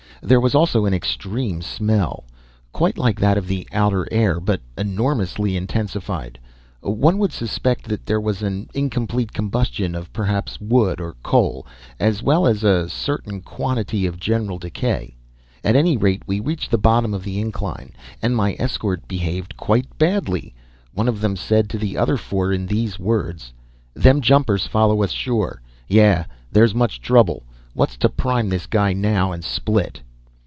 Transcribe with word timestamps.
There 0.23 0.39
was 0.39 0.53
also 0.53 0.85
an 0.85 0.93
extreme 0.93 1.63
smell, 1.63 2.25
quite 2.71 2.95
like 2.95 3.19
that 3.19 3.39
of 3.39 3.47
the 3.47 3.67
outer 3.71 4.07
air, 4.13 4.39
but 4.39 4.61
enormously 4.77 5.57
intensified; 5.57 6.37
one 6.81 7.17
would 7.17 7.31
suspect 7.33 7.85
that 7.85 8.05
there 8.05 8.21
was 8.21 8.43
an 8.43 8.69
incomplete 8.75 9.33
combustion 9.33 9.95
of, 9.95 10.13
perhaps, 10.13 10.61
wood 10.61 11.01
or 11.01 11.15
coal, 11.23 11.65
as 11.99 12.21
well 12.21 12.45
as 12.45 12.63
a 12.63 12.87
certain 12.87 13.41
quantity 13.41 14.05
of 14.05 14.19
general 14.19 14.59
decay. 14.59 15.15
At 15.63 15.75
any 15.75 15.97
rate, 15.97 16.21
we 16.27 16.39
reached 16.39 16.69
the 16.69 16.77
bottom 16.77 17.15
of 17.15 17.23
the 17.23 17.39
incline, 17.39 17.91
and 18.21 18.35
my 18.35 18.55
escort 18.59 19.07
behaved 19.07 19.57
quite 19.57 19.87
badly. 19.97 20.53
One 20.93 21.07
of 21.07 21.19
them 21.21 21.35
said 21.35 21.67
to 21.71 21.79
the 21.79 21.97
other 21.97 22.15
four, 22.17 22.53
in 22.53 22.67
these 22.67 22.99
words: 22.99 23.53
"Them 23.95 24.21
jumpers 24.21 24.67
follow 24.67 25.01
us 25.01 25.11
sure. 25.13 25.63
Yeah, 25.87 26.25
there's 26.51 26.75
much 26.75 27.01
trouble. 27.01 27.41
What's 27.73 27.97
to 27.97 28.07
prime 28.07 28.49
this 28.49 28.67
guy 28.67 28.93
now 28.93 29.31
and 29.31 29.43
split?" 29.43 29.99